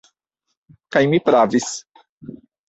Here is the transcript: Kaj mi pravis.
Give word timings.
Kaj 0.95 1.01
mi 1.11 1.19
pravis. 1.27 1.69